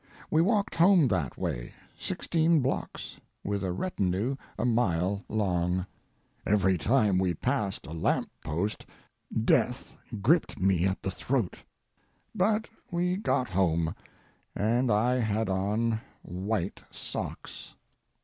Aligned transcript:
We 0.31 0.41
walked 0.41 0.73
home 0.73 1.07
that 1.09 1.37
way, 1.37 1.73
sixteen 1.95 2.59
blocks, 2.61 3.19
with 3.43 3.63
a 3.63 3.71
retinue 3.71 4.35
a 4.57 4.65
mile 4.65 5.23
long: 5.29 5.85
Every 6.43 6.75
time 6.75 7.19
we 7.19 7.35
passed 7.35 7.85
a 7.85 7.91
lamp 7.93 8.31
post, 8.43 8.83
death 9.45 9.95
gripped 10.19 10.59
me 10.59 10.87
at 10.87 11.03
the 11.03 11.11
throat. 11.11 11.57
But 12.33 12.67
we 12.91 13.15
got 13.15 13.47
home—and 13.49 14.91
I 14.91 15.19
had 15.19 15.49
on 15.49 16.01
white 16.23 16.83
socks. 16.89 17.75